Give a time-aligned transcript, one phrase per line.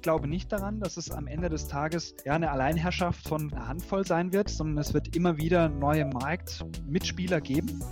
[0.00, 3.68] ich glaube nicht daran, dass es am Ende des Tages ja eine Alleinherrschaft von einer
[3.68, 7.84] Handvoll sein wird, sondern es wird immer wieder neue Marktmitspieler geben.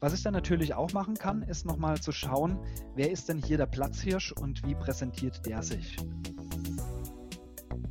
[0.00, 2.58] Was ich dann natürlich auch machen kann, ist nochmal zu schauen,
[2.96, 5.96] wer ist denn hier der Platzhirsch und wie präsentiert der sich.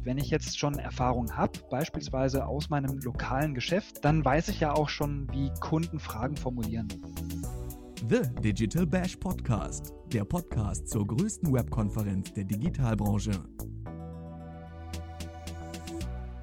[0.03, 4.73] Wenn ich jetzt schon Erfahrung habe, beispielsweise aus meinem lokalen Geschäft, dann weiß ich ja
[4.73, 6.89] auch schon, wie Kunden Fragen formulieren.
[8.09, 13.31] The Digital Bash Podcast, der Podcast zur größten Webkonferenz der Digitalbranche.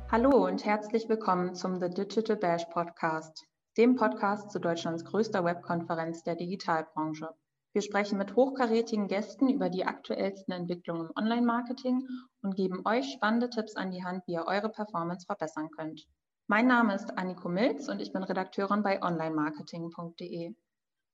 [0.08, 3.44] Hallo und herzlich willkommen zum The Digital Bash Podcast,
[3.76, 7.30] dem Podcast zu Deutschlands größter Webkonferenz der Digitalbranche.
[7.72, 12.06] Wir sprechen mit hochkarätigen Gästen über die aktuellsten Entwicklungen im Online-Marketing
[12.40, 16.06] und geben euch spannende Tipps an die Hand, wie ihr eure Performance verbessern könnt.
[16.46, 20.54] Mein Name ist Anniko Milz und ich bin Redakteurin bei onlinemarketing.de.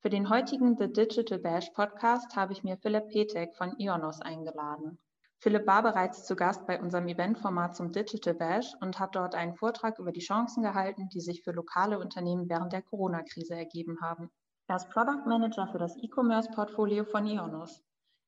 [0.05, 4.99] Für den heutigen The Digital Bash Podcast habe ich mir Philipp Petek von Ionos eingeladen.
[5.39, 9.55] Philipp war bereits zu Gast bei unserem Eventformat zum Digital Bash und hat dort einen
[9.55, 14.31] Vortrag über die Chancen gehalten, die sich für lokale Unternehmen während der Corona-Krise ergeben haben.
[14.67, 17.83] Er ist Product Manager für das E-Commerce-Portfolio von Ionos.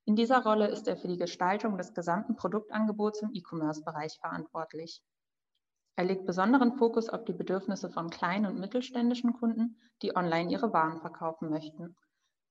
[0.07, 5.03] In dieser Rolle ist er für die Gestaltung des gesamten Produktangebots im E-Commerce-Bereich verantwortlich.
[5.99, 10.75] Er legt besonderen Fokus auf die Bedürfnisse von kleinen und mittelständischen Kunden, die online ihre
[10.75, 11.97] Waren verkaufen möchten.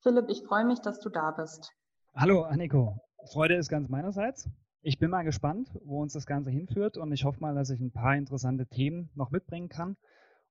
[0.01, 1.71] Philipp, ich freue mich, dass du da bist.
[2.15, 2.97] Hallo, Anniko.
[3.31, 4.49] Freude ist ganz meinerseits.
[4.81, 7.79] Ich bin mal gespannt, wo uns das Ganze hinführt und ich hoffe mal, dass ich
[7.79, 9.95] ein paar interessante Themen noch mitbringen kann,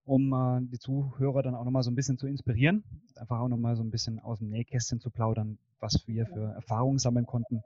[0.05, 2.85] um äh, die Zuhörer dann auch nochmal so ein bisschen zu inspirieren,
[3.17, 6.99] einfach auch nochmal so ein bisschen aus dem Nähkästchen zu plaudern, was wir für Erfahrungen
[6.99, 7.63] sammeln konnten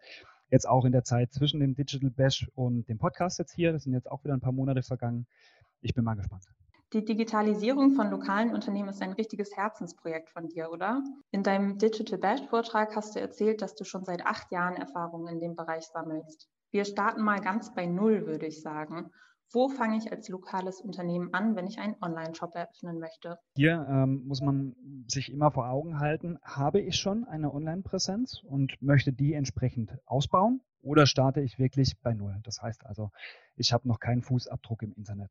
[0.50, 3.72] jetzt auch in der Zeit zwischen dem Digital Bash und dem Podcast jetzt hier.
[3.72, 5.26] Das sind jetzt auch wieder ein paar Monate vergangen.
[5.80, 6.44] Ich bin mal gespannt.
[6.94, 11.02] Die Digitalisierung von lokalen Unternehmen ist ein richtiges Herzensprojekt von dir, oder?
[11.30, 15.28] In deinem Digital Bash Vortrag hast du erzählt, dass du schon seit acht Jahren Erfahrungen
[15.28, 16.48] in dem Bereich sammelst.
[16.70, 19.10] Wir starten mal ganz bei Null, würde ich sagen.
[19.50, 23.38] Wo fange ich als lokales Unternehmen an, wenn ich einen Online-Shop eröffnen möchte?
[23.54, 24.76] Hier ähm, muss man
[25.06, 30.60] sich immer vor Augen halten, habe ich schon eine Online-Präsenz und möchte die entsprechend ausbauen
[30.82, 32.38] oder starte ich wirklich bei Null?
[32.42, 33.10] Das heißt also,
[33.56, 35.30] ich habe noch keinen Fußabdruck im Internet.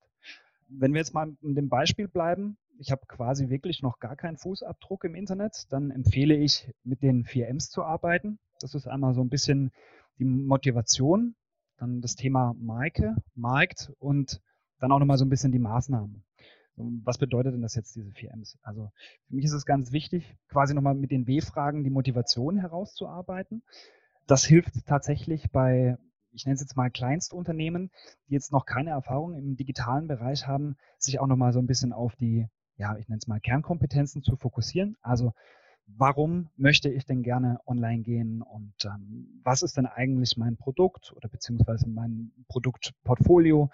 [0.68, 4.38] Wenn wir jetzt mal in dem Beispiel bleiben, ich habe quasi wirklich noch gar keinen
[4.38, 8.40] Fußabdruck im Internet, dann empfehle ich, mit den 4Ms zu arbeiten.
[8.60, 9.72] Das ist einmal so ein bisschen
[10.18, 11.36] die Motivation,
[11.78, 14.42] dann das Thema Marke, Markt und
[14.80, 16.24] dann auch nochmal so ein bisschen die Maßnahmen.
[16.78, 18.58] Was bedeutet denn das jetzt, diese 4Ms?
[18.62, 18.92] Also
[19.28, 23.64] für mich ist es ganz wichtig, quasi nochmal mit den W-Fragen die Motivation herauszuarbeiten.
[24.28, 25.98] Das hilft tatsächlich bei,
[26.34, 27.90] ich nenne es jetzt mal Kleinstunternehmen,
[28.28, 31.94] die jetzt noch keine Erfahrung im digitalen Bereich haben, sich auch nochmal so ein bisschen
[31.94, 34.98] auf die, ja, ich nenne es mal Kernkompetenzen zu fokussieren.
[35.02, 35.34] Also
[35.88, 41.14] warum möchte ich denn gerne online gehen und ähm, was ist denn eigentlich mein Produkt
[41.16, 43.70] oder beziehungsweise mein Produktportfolio?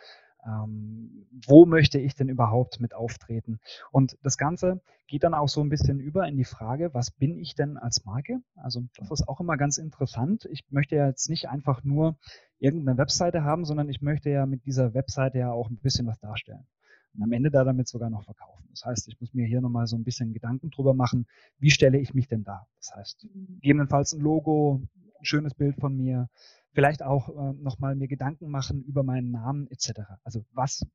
[0.45, 3.59] Ähm, wo möchte ich denn überhaupt mit auftreten?
[3.91, 7.37] Und das Ganze geht dann auch so ein bisschen über in die Frage, was bin
[7.37, 8.41] ich denn als Marke?
[8.55, 10.45] Also das ist auch immer ganz interessant.
[10.51, 12.17] Ich möchte ja jetzt nicht einfach nur
[12.59, 16.19] irgendeine Webseite haben, sondern ich möchte ja mit dieser Webseite ja auch ein bisschen was
[16.19, 16.67] darstellen
[17.13, 18.67] und am Ende da damit sogar noch verkaufen.
[18.71, 21.27] Das heißt, ich muss mir hier nochmal so ein bisschen Gedanken drüber machen,
[21.59, 22.67] wie stelle ich mich denn da?
[22.77, 23.27] Das heißt,
[23.61, 24.81] gegebenenfalls ein Logo,
[25.19, 26.29] ein schönes Bild von mir,
[26.73, 30.01] vielleicht auch äh, nochmal mir Gedanken machen über meinen Namen etc.
[30.23, 30.85] Also was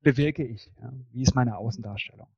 [0.00, 0.70] bewirke ich?
[0.80, 0.92] Ja?
[1.10, 2.28] Wie ist meine Außendarstellung?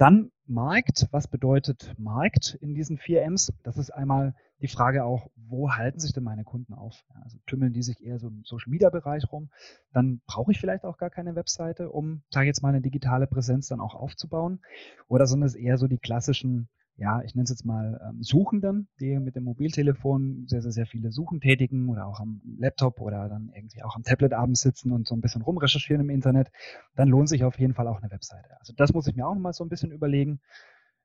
[0.00, 1.08] Dann Markt.
[1.10, 3.52] Was bedeutet Markt in diesen vier Ms?
[3.62, 7.04] Das ist einmal die Frage auch, wo halten sich denn meine Kunden auf?
[7.22, 9.50] Also tümmeln die sich eher so im Social Media Bereich rum?
[9.92, 13.68] Dann brauche ich vielleicht auch gar keine Webseite, um, sage jetzt mal, eine digitale Präsenz
[13.68, 14.60] dann auch aufzubauen.
[15.06, 18.86] Oder sind es eher so die klassischen ja, ich nenne es jetzt mal ähm, Suchenden,
[19.00, 23.26] die mit dem Mobiltelefon sehr, sehr, sehr viele Suchen tätigen oder auch am Laptop oder
[23.30, 26.52] dann irgendwie auch am Tablet abends sitzen und so ein bisschen rumrecherchieren im Internet,
[26.96, 28.50] dann lohnt sich auf jeden Fall auch eine Webseite.
[28.60, 30.40] Also das muss ich mir auch nochmal so ein bisschen überlegen.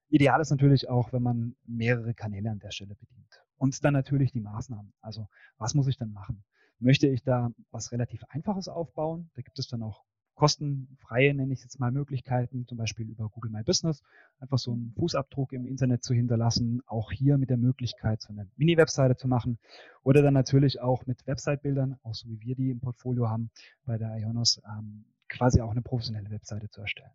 [0.09, 3.41] Ideal ist natürlich auch, wenn man mehrere Kanäle an der Stelle bedient.
[3.55, 4.91] Und dann natürlich die Maßnahmen.
[4.99, 6.43] Also was muss ich dann machen?
[6.79, 9.29] Möchte ich da was relativ Einfaches aufbauen?
[9.35, 10.03] Da gibt es dann auch
[10.35, 14.03] kostenfreie, nenne ich jetzt mal, Möglichkeiten, zum Beispiel über Google My Business,
[14.39, 18.47] einfach so einen Fußabdruck im Internet zu hinterlassen, auch hier mit der Möglichkeit, so eine
[18.57, 19.57] Mini-Webseite zu machen
[20.03, 23.49] oder dann natürlich auch mit Website-Bildern, auch so wie wir die im Portfolio haben
[23.85, 27.11] bei der Ionos, ähm, quasi auch eine professionelle Webseite zu erstellen.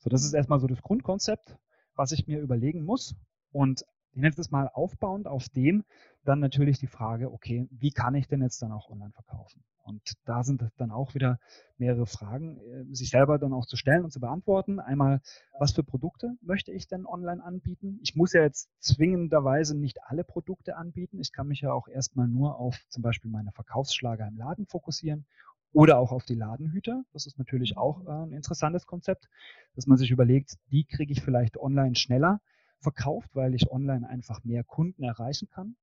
[0.00, 1.56] So, das ist erstmal so das Grundkonzept,
[1.94, 3.14] was ich mir überlegen muss
[3.52, 5.84] und Ich nenne es mal aufbauend auf dem
[6.24, 9.64] dann natürlich die Frage, okay, wie kann ich denn jetzt dann auch online verkaufen?
[9.84, 11.40] Und da sind dann auch wieder
[11.76, 14.78] mehrere Fragen, äh, sich selber dann auch zu stellen und zu beantworten.
[14.78, 15.20] Einmal,
[15.58, 17.98] was für Produkte möchte ich denn online anbieten?
[18.02, 21.18] Ich muss ja jetzt zwingenderweise nicht alle Produkte anbieten.
[21.18, 25.26] Ich kann mich ja auch erstmal nur auf zum Beispiel meine Verkaufsschlager im Laden fokussieren
[25.72, 27.02] oder auch auf die Ladenhüter.
[27.12, 29.28] Das ist natürlich auch äh, ein interessantes Konzept,
[29.74, 32.40] dass man sich überlegt, die kriege ich vielleicht online schneller
[32.82, 35.76] verkauft, weil ich online einfach mehr Kunden erreichen kann.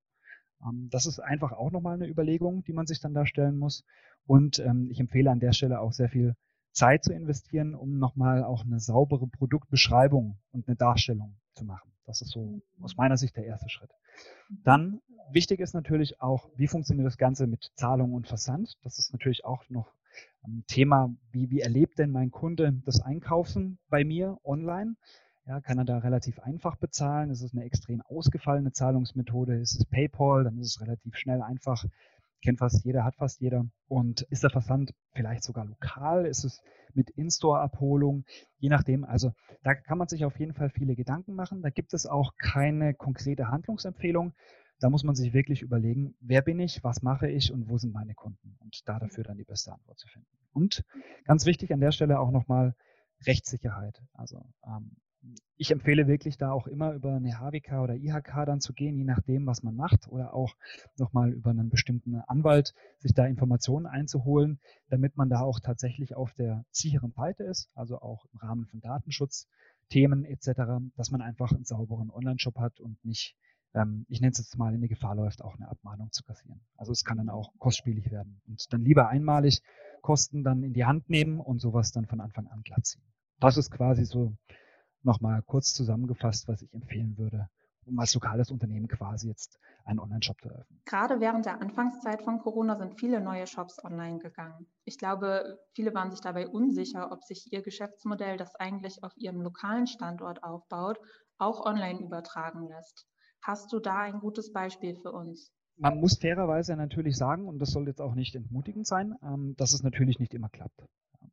[0.64, 3.84] Ähm, das ist einfach auch nochmal eine Überlegung, die man sich dann da stellen muss.
[4.26, 6.36] Und ähm, ich empfehle an der Stelle auch sehr viel
[6.72, 11.92] Zeit zu investieren, um nochmal auch eine saubere Produktbeschreibung und eine Darstellung zu machen.
[12.06, 13.92] Das ist so aus meiner Sicht der erste Schritt.
[14.64, 15.02] Dann
[15.32, 18.78] wichtig ist natürlich auch, wie funktioniert das Ganze mit Zahlung und Versand.
[18.84, 19.94] Das ist natürlich auch noch
[20.44, 24.96] ein Thema, wie, wie erlebt denn mein Kunde das Einkaufen bei mir online?
[25.50, 27.32] Ja, kann er da relativ einfach bezahlen?
[27.32, 29.60] Ist es eine extrem ausgefallene Zahlungsmethode?
[29.60, 30.44] Ist es PayPal?
[30.44, 31.86] Dann ist es relativ schnell einfach.
[32.44, 33.66] Kennt fast jeder, hat fast jeder.
[33.88, 36.28] Und ist der Versand vielleicht sogar lokal?
[36.28, 36.62] Ist es
[36.94, 38.26] mit In-Store-Abholung?
[38.60, 39.04] Je nachdem.
[39.04, 41.64] Also da kann man sich auf jeden Fall viele Gedanken machen.
[41.64, 44.36] Da gibt es auch keine konkrete Handlungsempfehlung.
[44.80, 47.92] Da muss man sich wirklich überlegen, wer bin ich, was mache ich und wo sind
[47.92, 48.56] meine Kunden?
[48.60, 50.30] Und da dafür dann die beste Antwort zu finden.
[50.54, 50.86] Und
[51.26, 52.76] ganz wichtig an der Stelle auch nochmal
[53.26, 54.00] Rechtssicherheit.
[54.14, 54.96] Also ähm,
[55.58, 59.04] ich empfehle wirklich da auch immer über eine HWK oder IHK dann zu gehen, je
[59.04, 60.56] nachdem, was man macht, oder auch
[60.98, 66.34] nochmal über einen bestimmten Anwalt sich da Informationen einzuholen, damit man da auch tatsächlich auf
[66.34, 71.66] der sicheren Seite ist, also auch im Rahmen von Datenschutzthemen etc., dass man einfach einen
[71.66, 73.36] sauberen Online-Shop hat und nicht,
[73.74, 76.62] ähm, ich nenne es jetzt mal, in die Gefahr läuft, auch eine Abmahnung zu kassieren.
[76.78, 79.62] Also es kann dann auch kostspielig werden und dann lieber einmalig
[80.02, 83.04] Kosten dann in die Hand nehmen und sowas dann von Anfang an glatt ziehen.
[83.42, 84.38] Das ist quasi so
[85.04, 87.50] nochmal kurz zusammengefasst, was ich empfehlen würde,
[87.86, 90.82] um als lokales Unternehmen quasi jetzt einen Online-Shop zu eröffnen.
[90.86, 94.68] Gerade während der Anfangszeit von Corona sind viele neue Shops online gegangen.
[94.86, 99.42] Ich glaube, viele waren sich dabei unsicher, ob sich ihr Geschäftsmodell, das eigentlich auf ihrem
[99.42, 101.00] lokalen Standort aufbaut,
[101.38, 103.08] auch online übertragen lässt.
[103.42, 105.52] Hast du da ein gutes Beispiel für uns?
[105.78, 109.74] Man muss fairerweise natürlich sagen, und das soll jetzt auch nicht entmutigend sein, ähm, dass
[109.74, 110.84] es natürlich nicht immer klappt.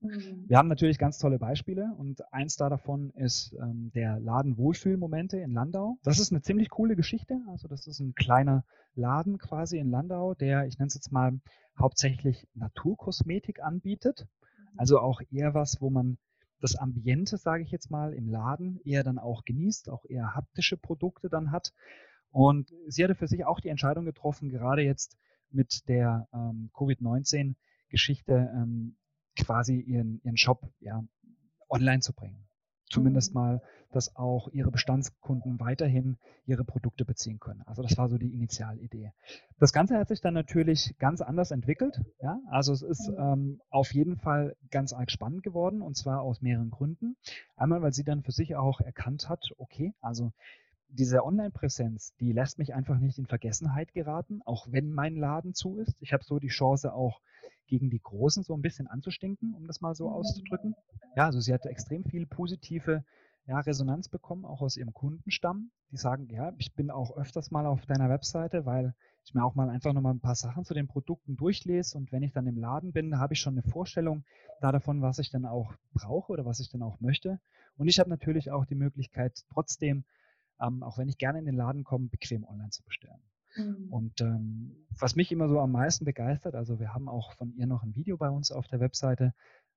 [0.06, 0.44] Mhm.
[0.49, 5.38] Wir haben natürlich ganz tolle Beispiele und eins da davon ist ähm, der Laden Wohlfühlmomente
[5.38, 5.99] in Landau.
[6.03, 7.41] Das ist eine ziemlich coole Geschichte.
[7.49, 8.64] Also das ist ein kleiner
[8.94, 11.38] Laden quasi in Landau, der, ich nenne es jetzt mal,
[11.79, 14.26] hauptsächlich Naturkosmetik anbietet.
[14.26, 14.79] Mhm.
[14.79, 16.19] Also auch eher was, wo man
[16.61, 20.76] das Ambiente, sage ich jetzt mal, im Laden eher dann auch genießt, auch eher haptische
[20.76, 21.73] Produkte dann hat.
[22.31, 25.17] Und sie hatte für sich auch die Entscheidung getroffen, gerade jetzt
[25.50, 28.97] mit der ähm, Covid-19-Geschichte ähm,
[29.37, 31.05] quasi ihren, ihren Shop ja,
[31.69, 32.47] online zu bringen.
[32.88, 33.41] Zumindest mhm.
[33.41, 37.62] mal, dass auch ihre Bestandskunden weiterhin ihre Produkte beziehen können.
[37.62, 39.12] Also das war so die Initialidee.
[39.59, 42.00] Das Ganze hat sich dann natürlich ganz anders entwickelt.
[42.21, 42.38] Ja?
[42.49, 43.17] Also es ist mhm.
[43.19, 47.17] ähm, auf jeden Fall ganz arg spannend geworden und zwar aus mehreren Gründen.
[47.56, 50.33] Einmal, weil sie dann für sich auch erkannt hat, okay, also
[50.88, 55.79] diese Online-Präsenz, die lässt mich einfach nicht in Vergessenheit geraten, auch wenn mein Laden zu
[55.79, 55.97] ist.
[56.00, 57.21] Ich habe so die Chance auch
[57.66, 60.74] gegen die Großen so ein bisschen anzustinken, um das mal so auszudrücken.
[61.16, 63.04] Ja, also sie hat extrem viel positive
[63.46, 65.70] ja, Resonanz bekommen, auch aus ihrem Kundenstamm.
[65.92, 69.54] Die sagen, ja, ich bin auch öfters mal auf deiner Webseite, weil ich mir auch
[69.54, 72.56] mal einfach nochmal ein paar Sachen zu den Produkten durchlese und wenn ich dann im
[72.56, 74.24] Laden bin, habe ich schon eine Vorstellung
[74.60, 77.40] da davon, was ich dann auch brauche oder was ich dann auch möchte.
[77.76, 80.04] Und ich habe natürlich auch die Möglichkeit, trotzdem,
[80.60, 83.20] ähm, auch wenn ich gerne in den Laden komme, bequem online zu bestellen.
[83.56, 83.93] Mhm.
[83.93, 87.66] Und ähm, was mich immer so am meisten begeistert, also wir haben auch von ihr
[87.66, 89.33] noch ein Video bei uns auf der Webseite,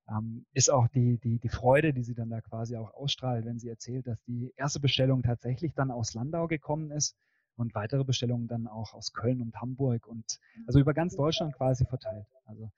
[0.10, 3.60] ähm, ist auch die, die, die Freude, die sie dann da quasi auch ausstrahlt, wenn
[3.60, 7.16] sie erzählt, dass die erste Bestellung tatsächlich dann aus Landau gekommen ist
[7.56, 11.86] und weitere Bestellungen dann auch aus Köln und Hamburg und also über ganz Deutschland quasi
[11.86, 12.28] verteilt.
[12.46, 12.72] Also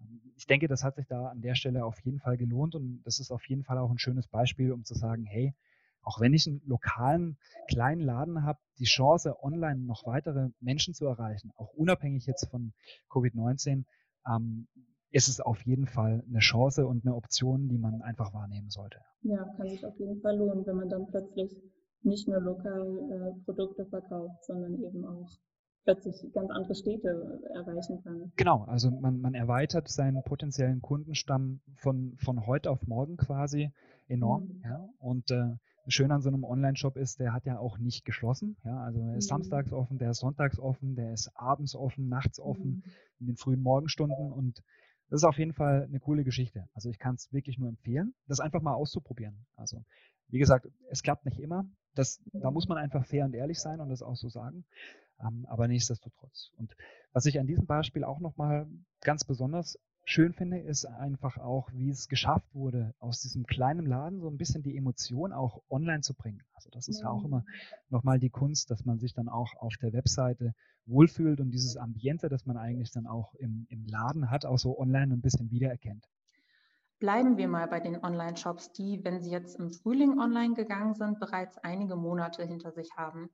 [0.00, 3.02] ähm, ich denke, das hat sich da an der Stelle auf jeden Fall gelohnt und
[3.04, 5.54] das ist auf jeden Fall auch ein schönes Beispiel, um zu sagen, hey,
[6.02, 7.38] auch wenn ich einen lokalen
[7.68, 12.72] kleinen Laden habe, die Chance, online noch weitere Menschen zu erreichen, auch unabhängig jetzt von
[13.10, 13.84] Covid-19,
[14.26, 14.68] ähm,
[15.10, 18.98] ist es auf jeden Fall eine Chance und eine Option, die man einfach wahrnehmen sollte.
[19.22, 21.56] Ja, kann sich auf jeden Fall lohnen, wenn man dann plötzlich
[22.02, 25.28] nicht nur lokal äh, Produkte verkauft, sondern eben auch
[25.84, 28.32] plötzlich ganz andere Städte erreichen kann.
[28.36, 33.72] Genau, also man, man erweitert seinen potenziellen Kundenstamm von, von heute auf morgen quasi
[34.06, 34.44] enorm.
[34.44, 34.62] Mhm.
[34.64, 35.54] Ja, und äh,
[35.88, 38.56] schön an so einem Online-Shop ist, der hat ja auch nicht geschlossen.
[38.64, 39.36] Ja, also er ist mhm.
[39.36, 42.92] samstags offen, der ist sonntags offen, der ist abends offen, nachts offen, mhm.
[43.20, 44.62] in den frühen Morgenstunden und
[45.10, 46.68] das ist auf jeden Fall eine coole Geschichte.
[46.74, 49.46] Also ich kann es wirklich nur empfehlen, das einfach mal auszuprobieren.
[49.56, 49.84] Also
[50.28, 51.64] wie gesagt, es klappt nicht immer.
[51.94, 54.66] Das, da muss man einfach fair und ehrlich sein und das auch so sagen.
[55.20, 56.52] Ähm, aber nichtsdestotrotz.
[56.58, 56.76] Und
[57.12, 58.68] was ich an diesem Beispiel auch nochmal
[59.00, 64.20] ganz besonders schön finde, ist einfach auch, wie es geschafft wurde, aus diesem kleinen Laden
[64.20, 66.42] so ein bisschen die Emotion auch online zu bringen.
[66.54, 67.44] Also das ist ja, ja auch immer
[67.90, 70.54] nochmal die Kunst, dass man sich dann auch auf der Webseite
[70.86, 74.78] wohlfühlt und dieses Ambiente, das man eigentlich dann auch im, im Laden hat, auch so
[74.78, 76.08] online ein bisschen wiedererkennt.
[76.98, 81.20] Bleiben wir mal bei den Online-Shops, die, wenn sie jetzt im Frühling online gegangen sind,
[81.20, 83.28] bereits einige Monate hinter sich haben.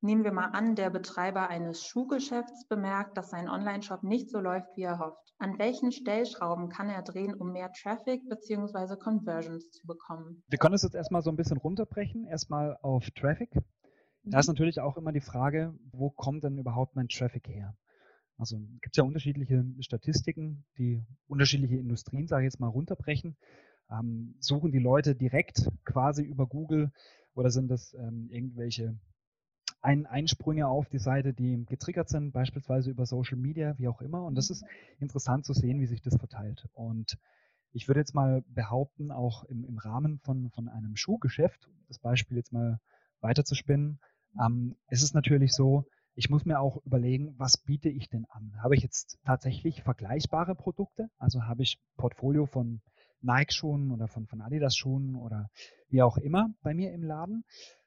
[0.00, 4.76] Nehmen wir mal an, der Betreiber eines Schuhgeschäfts bemerkt, dass sein Online-Shop nicht so läuft,
[4.76, 5.32] wie er hofft.
[5.38, 8.96] An welchen Stellschrauben kann er drehen, um mehr Traffic bzw.
[8.96, 10.42] Conversions zu bekommen?
[10.48, 13.50] Wir können es jetzt erstmal so ein bisschen runterbrechen, erstmal auf Traffic.
[14.22, 14.52] Da ist mhm.
[14.52, 17.76] natürlich auch immer die Frage, wo kommt denn überhaupt mein Traffic her?
[18.38, 23.36] Also gibt es ja unterschiedliche Statistiken, die unterschiedliche Industrien, sage ich jetzt mal, runterbrechen.
[23.90, 26.92] Ähm, suchen die Leute direkt quasi über Google
[27.34, 28.98] oder sind das ähm, irgendwelche
[29.86, 34.24] ein Einsprünge auf die Seite, die getriggert sind, beispielsweise über Social Media, wie auch immer.
[34.24, 34.64] Und das ist
[34.98, 36.66] interessant zu sehen, wie sich das verteilt.
[36.72, 37.16] Und
[37.70, 42.36] ich würde jetzt mal behaupten, auch im, im Rahmen von, von einem Schuhgeschäft, das Beispiel
[42.36, 42.80] jetzt mal
[43.20, 44.00] weiterzuspinnen,
[44.44, 45.84] ähm, ist es natürlich so,
[46.16, 48.60] ich muss mir auch überlegen, was biete ich denn an?
[48.64, 51.10] Habe ich jetzt tatsächlich vergleichbare Produkte?
[51.16, 52.80] Also habe ich Portfolio von
[53.22, 55.48] Nike-Schuhen oder von, von Adidas-Schuhen oder
[55.88, 57.44] wie auch immer bei mir im Laden?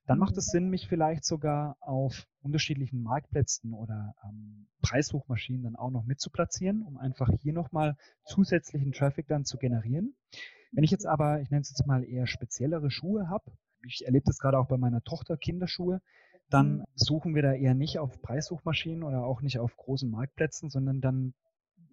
[0.09, 5.91] dann macht es Sinn, mich vielleicht sogar auf unterschiedlichen Marktplätzen oder ähm, Preissuchmaschinen dann auch
[5.91, 7.95] noch mit zu platzieren, um einfach hier nochmal
[8.25, 10.15] zusätzlichen Traffic dann zu generieren.
[10.71, 13.51] Wenn ich jetzt aber, ich nenne es jetzt mal eher speziellere Schuhe habe,
[13.85, 16.01] ich erlebe das gerade auch bei meiner Tochter Kinderschuhe,
[16.49, 16.85] dann mhm.
[16.95, 21.35] suchen wir da eher nicht auf Preissuchmaschinen oder auch nicht auf großen Marktplätzen, sondern dann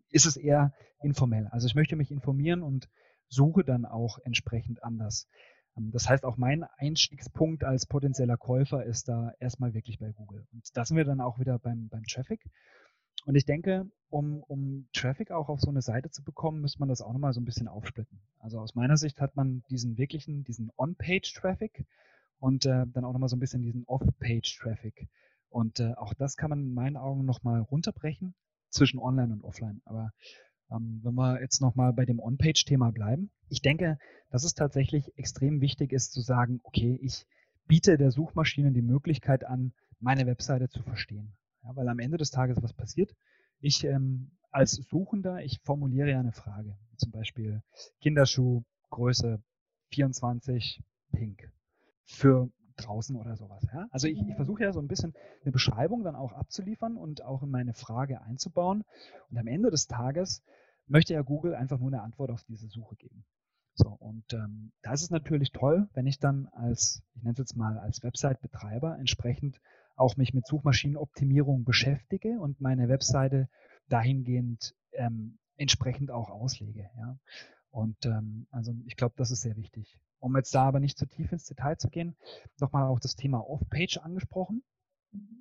[0.09, 1.49] ist es eher informell.
[1.49, 2.89] Also ich möchte mich informieren und
[3.29, 5.29] suche dann auch entsprechend anders.
[5.77, 10.47] Ähm, das heißt, auch mein Einstiegspunkt als potenzieller Käufer ist da erstmal wirklich bei Google.
[10.53, 12.45] Und da sind wir dann auch wieder beim, beim Traffic.
[13.25, 16.89] Und ich denke, um, um Traffic auch auf so eine Seite zu bekommen, müsste man
[16.89, 18.21] das auch nochmal so ein bisschen aufsplitten.
[18.39, 21.85] Also aus meiner Sicht hat man diesen wirklichen, diesen On-Page-Traffic
[22.39, 25.09] und äh, dann auch nochmal so ein bisschen diesen Off-Page-Traffic.
[25.49, 28.35] Und äh, auch das kann man in meinen Augen nochmal runterbrechen
[28.71, 29.81] zwischen Online und Offline.
[29.85, 30.13] Aber
[30.71, 33.99] ähm, wenn wir jetzt nochmal bei dem On-Page-Thema bleiben, ich denke,
[34.31, 37.27] dass es tatsächlich extrem wichtig ist zu sagen, okay, ich
[37.67, 41.33] biete der Suchmaschine die Möglichkeit an, meine Webseite zu verstehen.
[41.63, 43.15] Ja, weil am Ende des Tages was passiert.
[43.61, 46.77] Ich ähm, als Suchender, ich formuliere ja eine Frage.
[46.97, 47.63] Zum Beispiel
[48.01, 49.43] Kinderschuh, Größe
[49.91, 50.83] 24,
[51.13, 51.53] pink.
[52.05, 53.67] Für draußen oder sowas.
[53.73, 53.87] Ja?
[53.91, 57.43] Also ich, ich versuche ja so ein bisschen eine Beschreibung dann auch abzuliefern und auch
[57.43, 58.85] in meine Frage einzubauen.
[59.31, 60.43] Und am Ende des Tages
[60.87, 63.25] möchte ja Google einfach nur eine Antwort auf diese Suche geben.
[63.75, 67.39] So, und ähm, da ist es natürlich toll, wenn ich dann als, ich nenne es
[67.39, 69.61] jetzt mal als Website-Betreiber entsprechend
[69.97, 73.49] auch mich mit Suchmaschinenoptimierung beschäftige und meine Webseite
[73.89, 76.89] dahingehend ähm, entsprechend auch auslege.
[76.97, 77.19] Ja.
[77.71, 79.99] Und ähm, also ich glaube, das ist sehr wichtig.
[80.19, 82.17] Um jetzt da aber nicht zu tief ins Detail zu gehen,
[82.59, 84.63] nochmal auch das Thema Off-Page angesprochen.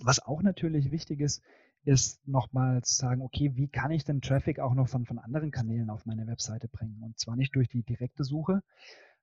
[0.04, 1.42] Was auch natürlich wichtig ist,
[1.84, 5.52] ist nochmal zu sagen, okay, wie kann ich denn Traffic auch noch von, von anderen
[5.52, 7.02] Kanälen auf meine Webseite bringen?
[7.04, 8.64] Und zwar nicht durch die direkte Suche.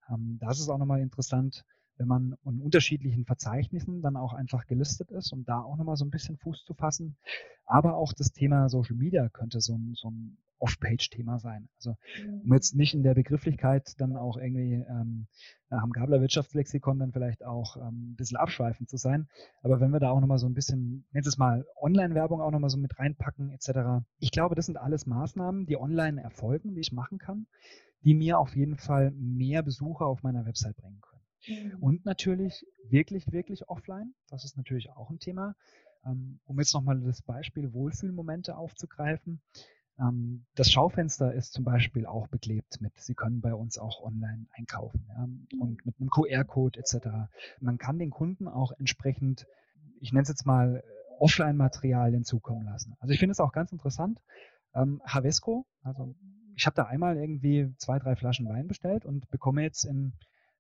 [0.09, 1.65] Ähm, das ist auch nochmal interessant,
[1.97, 6.05] wenn man in unterschiedlichen Verzeichnissen dann auch einfach gelistet ist, um da auch nochmal so
[6.05, 7.17] ein bisschen Fuß zu fassen.
[7.65, 11.69] Aber auch das Thema Social Media könnte so ein, so ein Off-Page-Thema sein.
[11.77, 12.55] Also um mhm.
[12.55, 15.27] jetzt nicht in der Begrifflichkeit dann auch irgendwie ähm,
[15.71, 19.29] nach dem Gabler Wirtschaftslexikon dann vielleicht auch ähm, ein bisschen abschweifend zu sein.
[19.63, 22.71] Aber wenn wir da auch nochmal so ein bisschen, nennt es mal Online-Werbung auch nochmal
[22.71, 24.05] so mit reinpacken etc.
[24.19, 27.47] Ich glaube, das sind alles Maßnahmen, die online erfolgen, die ich machen kann,
[28.05, 31.12] die mir auf jeden Fall mehr Besucher auf meiner Website bringen können.
[31.47, 31.79] Mhm.
[31.81, 34.15] Und natürlich wirklich, wirklich offline.
[34.29, 35.55] Das ist natürlich auch ein Thema.
[36.05, 39.41] Ähm, um jetzt nochmal das Beispiel Wohlfühlmomente aufzugreifen.
[39.99, 44.47] Ähm, das Schaufenster ist zum Beispiel auch beklebt mit, Sie können bei uns auch online
[44.53, 45.29] einkaufen ja,
[45.61, 47.09] und mit einem QR-Code etc.
[47.61, 49.47] Man kann den Kunden auch entsprechend,
[50.01, 50.83] ich nenne es jetzt mal,
[51.21, 52.97] Offline-Materialien zukommen lassen.
[52.99, 54.19] Also ich finde es auch ganz interessant.
[54.75, 56.17] Ähm, Havesco, also
[56.57, 60.15] ich habe da einmal irgendwie zwei, drei Flaschen Wein bestellt und bekomme jetzt in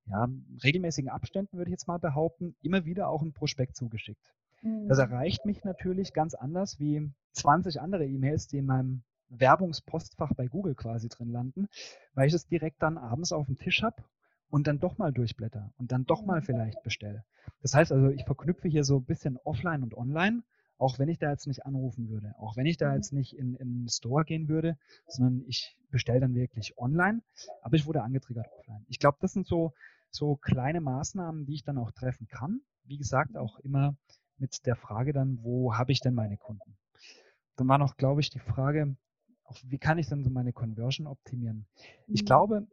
[0.07, 0.29] ja,
[0.63, 4.33] regelmäßigen Abständen, würde ich jetzt mal behaupten, immer wieder auch ein Prospekt zugeschickt.
[4.63, 5.05] Das mhm.
[5.05, 10.75] erreicht mich natürlich ganz anders wie 20 andere E-Mails, die in meinem Werbungspostfach bei Google
[10.75, 11.69] quasi drin landen,
[12.15, 14.05] weil ich es direkt dann abends auf dem Tisch habe
[14.51, 16.45] und dann doch mal durchblätter und dann doch mal mhm.
[16.45, 17.25] vielleicht bestelle.
[17.63, 20.43] Das heißt also, ich verknüpfe hier so ein bisschen offline und online,
[20.83, 22.97] auch wenn ich da jetzt nicht anrufen würde, auch wenn ich da mhm.
[22.97, 27.23] jetzt nicht in, in den Store gehen würde, sondern ich bestelle dann wirklich online,
[27.63, 28.85] aber ich wurde angetriggert offline.
[28.89, 29.73] Ich glaube, das sind so,
[30.11, 33.97] so kleine Maßnahmen, die ich dann auch treffen kann, wie gesagt, auch immer
[34.39, 36.77] mit der Frage dann, wo habe ich denn meine Kunden?
[37.57, 38.97] Dann war noch, glaube ich, die Frage,
[39.63, 41.67] wie kann ich denn so meine Conversion optimieren?
[42.09, 42.27] Ich mhm.
[42.27, 42.67] glaube,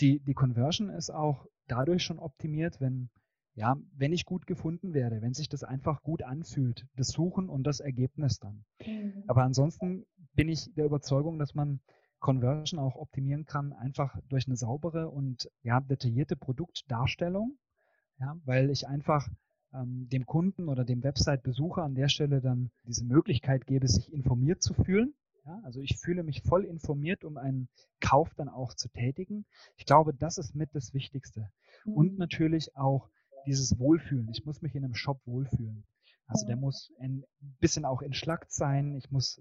[0.00, 3.10] die, die Conversion ist auch dadurch schon optimiert, wenn,
[3.54, 7.64] ja, wenn ich gut gefunden werde, wenn sich das einfach gut anfühlt, das Suchen und
[7.64, 8.64] das Ergebnis dann.
[8.84, 9.24] Mhm.
[9.26, 11.80] Aber ansonsten bin ich der Überzeugung, dass man
[12.18, 17.58] Conversion auch optimieren kann, einfach durch eine saubere und ja, detaillierte Produktdarstellung,
[18.18, 19.28] ja, weil ich einfach
[19.72, 24.62] ähm, dem Kunden oder dem Website-Besucher an der Stelle dann diese Möglichkeit gebe, sich informiert
[24.62, 25.14] zu fühlen
[25.46, 27.68] ja, also ich fühle mich voll informiert, um einen
[28.00, 29.44] Kauf dann auch zu tätigen.
[29.76, 31.50] Ich glaube, das ist mit das Wichtigste.
[31.84, 31.92] Mhm.
[31.92, 33.10] Und natürlich auch
[33.46, 34.28] dieses Wohlfühlen.
[34.30, 35.84] Ich muss mich in einem Shop wohlfühlen.
[36.26, 37.24] Also der muss ein
[37.60, 38.94] bisschen auch entschlackt sein.
[38.94, 39.40] Ich muss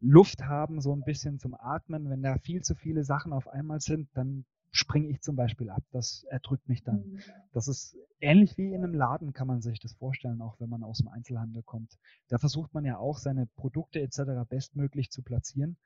[0.00, 2.10] Luft haben, so ein bisschen zum Atmen.
[2.10, 5.82] Wenn da viel zu viele Sachen auf einmal sind, dann springe ich zum Beispiel ab.
[5.90, 6.96] Das erdrückt mich dann.
[6.96, 7.20] Mhm.
[7.52, 10.82] Das ist ähnlich wie in einem Laden, kann man sich das vorstellen, auch wenn man
[10.82, 11.98] aus dem Einzelhandel kommt.
[12.28, 14.48] Da versucht man ja auch seine Produkte etc.
[14.48, 15.76] bestmöglich zu platzieren.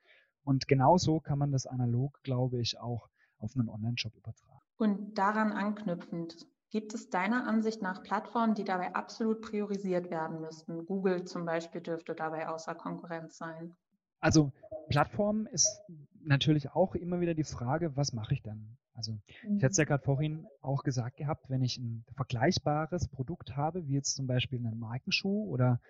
[0.45, 4.61] Und genauso kann man das analog, glaube ich, auch auf einen Online-Shop übertragen.
[4.77, 10.87] Und daran anknüpfend, gibt es deiner Ansicht nach Plattformen, die dabei absolut priorisiert werden müssten?
[10.87, 13.75] Google zum Beispiel dürfte dabei außer Konkurrenz sein.
[14.21, 14.53] Also
[14.89, 15.81] Plattform ist
[16.25, 18.79] natürlich auch immer wieder die Frage, was mache ich dann?
[18.95, 19.57] Also mhm.
[19.57, 23.87] ich hatte es ja gerade vorhin auch gesagt gehabt, wenn ich ein vergleichbares Produkt habe,
[23.87, 25.81] wie jetzt zum Beispiel einen Markenschuh oder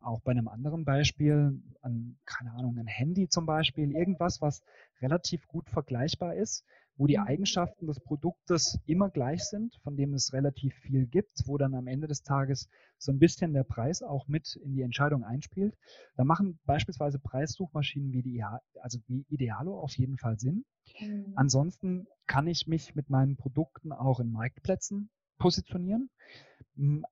[0.00, 4.62] auch bei einem anderen Beispiel, an, keine Ahnung, ein Handy zum Beispiel, irgendwas, was
[5.02, 6.64] relativ gut vergleichbar ist,
[7.00, 7.24] wo die mhm.
[7.24, 11.86] Eigenschaften des Produktes immer gleich sind, von dem es relativ viel gibt, wo dann am
[11.86, 15.74] Ende des Tages so ein bisschen der Preis auch mit in die Entscheidung einspielt.
[16.16, 18.44] Da machen beispielsweise Preissuchmaschinen wie die
[18.82, 20.66] also wie Idealo auf jeden Fall Sinn.
[21.00, 21.32] Mhm.
[21.36, 26.10] Ansonsten kann ich mich mit meinen Produkten auch in Marktplätzen positionieren.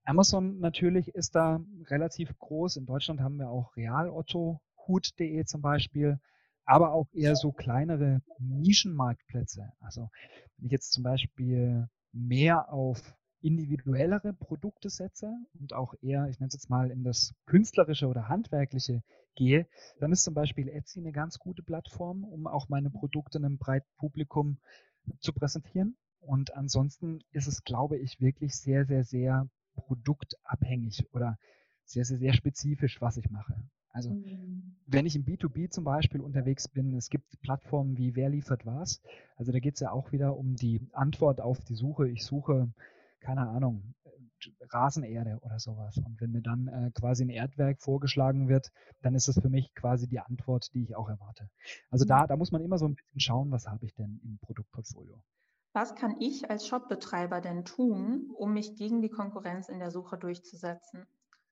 [0.04, 2.76] Amazon natürlich ist da relativ groß.
[2.76, 6.20] In Deutschland haben wir auch Real Otto, Hut.de zum Beispiel
[6.68, 9.72] aber auch eher so kleinere Nischenmarktplätze.
[9.80, 10.10] Also
[10.58, 16.48] wenn ich jetzt zum Beispiel mehr auf individuellere Produkte setze und auch eher, ich nenne
[16.48, 19.02] es jetzt mal, in das künstlerische oder handwerkliche
[19.34, 19.66] gehe,
[19.98, 23.88] dann ist zum Beispiel Etsy eine ganz gute Plattform, um auch meine Produkte einem breiten
[23.96, 24.58] Publikum
[25.20, 25.96] zu präsentieren.
[26.20, 31.38] Und ansonsten ist es, glaube ich, wirklich sehr, sehr, sehr produktabhängig oder
[31.86, 33.54] sehr, sehr, sehr spezifisch, was ich mache.
[33.98, 34.76] Also mhm.
[34.86, 39.02] wenn ich im B2B zum Beispiel unterwegs bin, es gibt Plattformen wie Wer liefert was.
[39.36, 42.08] Also da geht es ja auch wieder um die Antwort auf die Suche.
[42.08, 42.72] Ich suche,
[43.18, 43.94] keine Ahnung,
[44.70, 45.96] Rasenerde oder sowas.
[45.98, 48.70] Und wenn mir dann äh, quasi ein Erdwerk vorgeschlagen wird,
[49.02, 51.50] dann ist das für mich quasi die Antwort, die ich auch erwarte.
[51.90, 54.38] Also da, da muss man immer so ein bisschen schauen, was habe ich denn im
[54.38, 55.20] Produktportfolio.
[55.72, 60.18] Was kann ich als Shopbetreiber denn tun, um mich gegen die Konkurrenz in der Suche
[60.18, 61.04] durchzusetzen?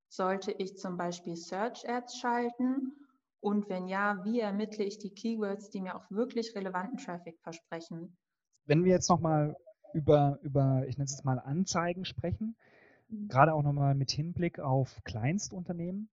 [0.09, 2.92] Sollte ich zum Beispiel Search Ads schalten?
[3.40, 8.16] Und wenn ja, wie ermittle ich die Keywords, die mir auch wirklich relevanten Traffic versprechen?
[8.64, 9.57] Wenn wir jetzt nochmal
[9.92, 12.57] über, über, ich nenne es jetzt mal Anzeigen sprechen,
[13.09, 13.29] mhm.
[13.29, 16.09] gerade auch nochmal mit Hinblick auf Kleinstunternehmen,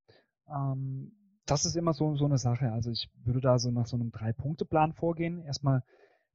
[0.47, 2.71] ähm, das ist immer so, so eine Sache.
[2.71, 5.41] Also ich würde da so nach so einem Drei-Punkte-Plan vorgehen.
[5.41, 5.83] Erstmal,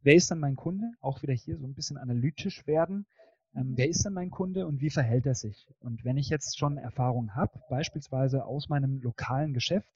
[0.03, 0.90] wer ist dann mein Kunde?
[1.01, 3.07] Auch wieder hier so ein bisschen analytisch werden
[3.54, 5.68] ähm, wer ist denn mein Kunde und wie verhält er sich?
[5.80, 9.92] Und wenn ich jetzt schon Erfahrung habe, beispielsweise aus meinem lokalen Geschäft,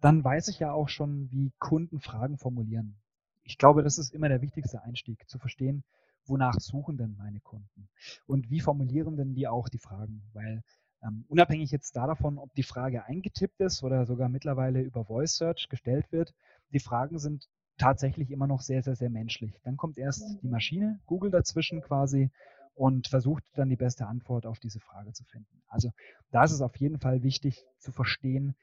[0.00, 2.96] dann weiß ich ja auch schon, wie Kunden Fragen formulieren.
[3.42, 5.84] Ich glaube, das ist immer der wichtigste Einstieg, zu verstehen,
[6.26, 7.88] wonach suchen denn meine Kunden
[8.26, 10.62] und wie formulieren denn die auch die Fragen, weil
[11.02, 15.68] ähm, unabhängig jetzt davon, ob die Frage eingetippt ist oder sogar mittlerweile über Voice Search
[15.68, 16.34] gestellt wird,
[16.72, 19.60] die Fragen sind tatsächlich immer noch sehr, sehr, sehr menschlich.
[19.62, 22.30] Dann kommt erst die Maschine, Google dazwischen quasi
[22.76, 25.62] und versucht dann die beste Antwort auf diese Frage zu finden.
[25.66, 25.90] Also
[26.30, 28.54] da ist es auf jeden Fall wichtig zu verstehen,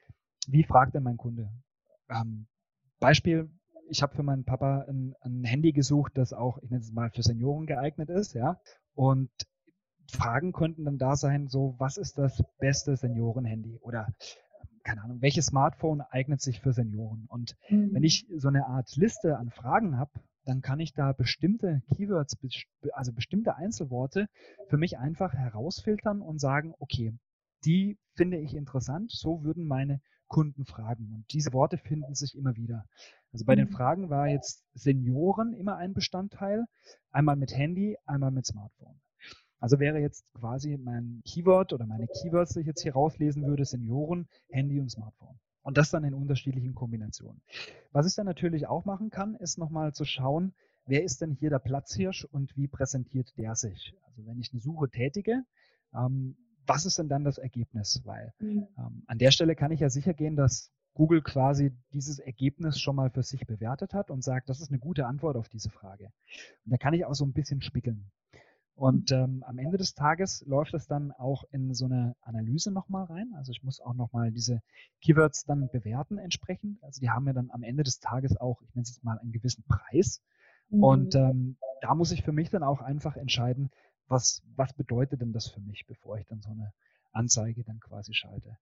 [0.46, 1.50] wie fragt denn mein Kunde?
[2.08, 2.46] Ähm,
[3.00, 3.50] Beispiel,
[3.88, 7.10] ich habe für meinen Papa ein, ein, Handy gesucht, das auch, ich nenne es mal,
[7.10, 8.60] für Senioren geeignet ist, ja.
[8.94, 9.30] Und
[10.10, 13.78] Fragen könnten dann da sein, so, was ist das beste Seniorenhandy?
[13.80, 14.08] Oder
[14.84, 17.24] keine Ahnung, welches Smartphone eignet sich für Senioren?
[17.28, 17.94] Und mhm.
[17.94, 20.12] wenn ich so eine Art Liste an Fragen habe,
[20.44, 22.36] dann kann ich da bestimmte Keywords,
[22.92, 24.28] also bestimmte Einzelworte
[24.68, 27.14] für mich einfach herausfiltern und sagen, okay,
[27.64, 31.12] die finde ich interessant, so würden meine Kunden fragen.
[31.12, 32.84] Und diese Worte finden sich immer wieder.
[33.32, 33.72] Also bei den mhm.
[33.72, 36.64] Fragen war jetzt Senioren immer ein Bestandteil,
[37.10, 39.00] einmal mit Handy, einmal mit Smartphone.
[39.60, 43.64] Also wäre jetzt quasi mein Keyword oder meine Keywords, die ich jetzt hier rauslesen würde,
[43.64, 45.38] Senioren, Handy und Smartphone.
[45.64, 47.40] Und das dann in unterschiedlichen Kombinationen.
[47.90, 50.54] Was ich dann natürlich auch machen kann, ist nochmal zu schauen,
[50.86, 53.94] wer ist denn hier der Platzhirsch und wie präsentiert der sich?
[54.06, 55.42] Also wenn ich eine Suche tätige,
[55.94, 58.02] ähm, was ist denn dann das Ergebnis?
[58.04, 58.68] Weil mhm.
[58.78, 62.96] ähm, an der Stelle kann ich ja sicher gehen, dass Google quasi dieses Ergebnis schon
[62.96, 66.12] mal für sich bewertet hat und sagt, das ist eine gute Antwort auf diese Frage.
[66.64, 68.10] Und da kann ich auch so ein bisschen spiegeln.
[68.76, 73.04] Und ähm, am Ende des Tages läuft das dann auch in so eine Analyse nochmal
[73.04, 73.32] rein.
[73.36, 74.62] Also ich muss auch nochmal diese
[75.00, 76.82] Keywords dann bewerten entsprechend.
[76.82, 79.18] Also die haben ja dann am Ende des Tages auch, ich nenne es jetzt mal,
[79.18, 80.22] einen gewissen Preis.
[80.70, 80.82] Mhm.
[80.82, 83.70] Und ähm, da muss ich für mich dann auch einfach entscheiden,
[84.08, 86.72] was, was bedeutet denn das für mich, bevor ich dann so eine
[87.12, 88.58] Anzeige dann quasi schalte.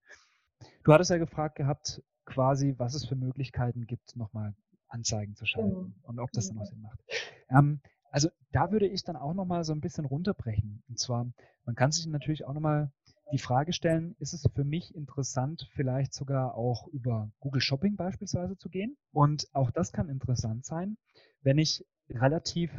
[0.85, 4.55] Du hattest ja gefragt gehabt, quasi, was es für Möglichkeiten gibt, nochmal
[4.89, 5.95] Anzeigen zu schalten mhm.
[6.03, 7.01] und ob das dann auch Sinn macht.
[7.49, 7.81] Ähm,
[8.13, 10.83] also da würde ich dann auch nochmal so ein bisschen runterbrechen.
[10.89, 11.27] Und zwar,
[11.65, 12.93] man kann sich natürlich auch nochmal
[13.33, 18.59] die Frage stellen, ist es für mich interessant, vielleicht sogar auch über Google Shopping beispielsweise
[18.59, 18.99] zu gehen?
[19.13, 20.99] Und auch das kann interessant sein,
[21.41, 22.71] wenn ich relativ,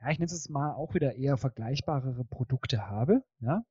[0.00, 3.64] ja, ich nenne es mal auch wieder eher vergleichbarere Produkte habe, ja,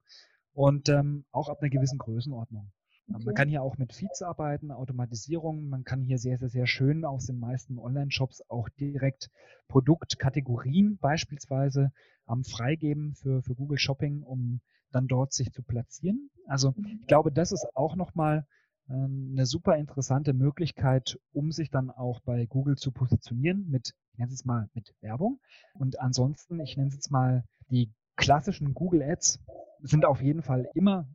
[0.54, 2.72] und ähm, auch ab einer gewissen Größenordnung.
[3.16, 3.26] Okay.
[3.26, 5.68] Man kann hier auch mit Feeds arbeiten, Automatisierung.
[5.68, 9.30] Man kann hier sehr, sehr, sehr schön aus den meisten Online-Shops auch direkt
[9.68, 11.92] Produktkategorien beispielsweise
[12.30, 16.30] ähm, freigeben für, für Google Shopping, um dann dort sich zu platzieren.
[16.48, 17.00] Also mhm.
[17.02, 18.46] ich glaube, das ist auch nochmal
[18.90, 24.20] äh, eine super interessante Möglichkeit, um sich dann auch bei Google zu positionieren mit, ich
[24.20, 25.40] nenne es mal, mit Werbung.
[25.74, 29.40] Und ansonsten, ich nenne es jetzt mal, die klassischen Google Ads
[29.80, 31.08] sind auf jeden Fall immer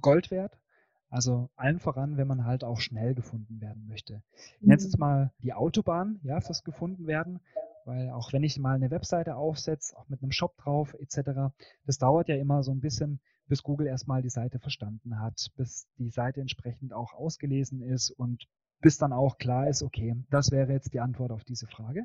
[0.00, 0.58] Gold wert.
[1.12, 4.22] Also allen voran, wenn man halt auch schnell gefunden werden möchte.
[4.34, 5.00] Ich nenne jetzt mhm.
[5.00, 7.38] mal die Autobahn, ja, fürs gefunden werden,
[7.84, 11.52] weil auch wenn ich mal eine Webseite aufsetze, auch mit einem Shop drauf etc.,
[11.84, 15.86] das dauert ja immer so ein bisschen, bis Google erstmal die Seite verstanden hat, bis
[15.98, 18.48] die Seite entsprechend auch ausgelesen ist und
[18.80, 22.04] bis dann auch klar ist, okay, das wäre jetzt die Antwort auf diese Frage.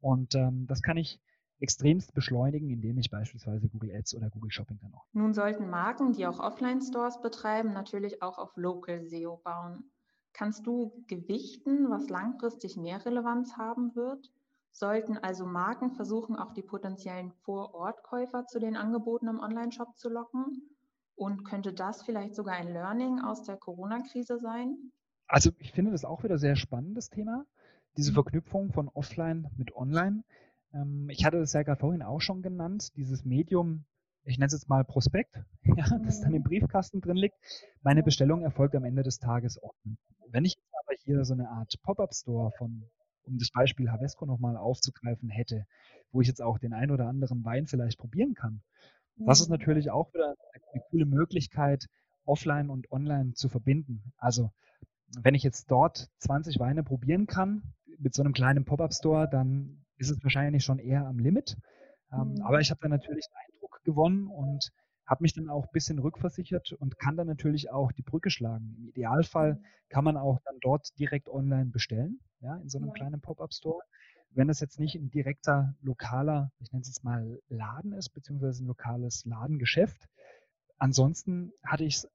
[0.00, 1.20] Und ähm, das kann ich
[1.60, 5.06] extremst beschleunigen, indem ich beispielsweise Google Ads oder Google Shopping dann auch.
[5.12, 9.90] Nun sollten Marken, die auch Offline-Stores betreiben, natürlich auch auf Local SEO bauen.
[10.32, 14.30] Kannst du gewichten, was langfristig mehr Relevanz haben wird?
[14.72, 20.62] Sollten also Marken versuchen, auch die potenziellen Vorortkäufer zu den Angeboten im Online-Shop zu locken?
[21.16, 24.92] Und könnte das vielleicht sogar ein Learning aus der Corona-Krise sein?
[25.26, 27.44] Also ich finde das auch wieder sehr spannendes Thema,
[27.96, 28.14] diese mhm.
[28.14, 30.24] Verknüpfung von Offline mit Online.
[30.74, 33.84] Ähm, ich hatte das ja gerade vorhin auch schon genannt, dieses Medium,
[34.24, 35.42] ich nenne es jetzt mal Prospekt,
[35.76, 37.36] ja, das dann im Briefkasten drin liegt.
[37.82, 39.98] Meine Bestellung erfolgt am Ende des Tages offen.
[40.28, 42.84] Wenn ich aber hier so eine Art Pop-up-Store von,
[43.24, 45.66] um das Beispiel Havesco nochmal aufzugreifen hätte,
[46.12, 48.62] wo ich jetzt auch den ein oder anderen Wein vielleicht probieren kann,
[49.16, 49.56] das ist mhm.
[49.56, 50.34] natürlich auch wieder
[50.72, 51.86] eine coole Möglichkeit,
[52.24, 54.12] offline und online zu verbinden.
[54.16, 54.50] Also
[55.18, 60.10] wenn ich jetzt dort 20 Weine probieren kann mit so einem kleinen Pop-up-Store, dann ist
[60.10, 61.56] es wahrscheinlich schon eher am Limit.
[62.12, 62.42] Ähm, mhm.
[62.42, 64.72] Aber ich habe da natürlich einen Eindruck gewonnen und
[65.06, 68.74] habe mich dann auch ein bisschen rückversichert und kann dann natürlich auch die Brücke schlagen.
[68.78, 69.64] Im Idealfall mhm.
[69.88, 72.94] kann man auch dann dort direkt online bestellen, ja, in so einem ja.
[72.94, 73.82] kleinen Pop-up-Store.
[74.32, 78.64] Wenn es jetzt nicht ein direkter lokaler, ich nenne es jetzt mal Laden ist, beziehungsweise
[78.64, 80.08] ein lokales Ladengeschäft.
[80.78, 82.08] Ansonsten hatte ich es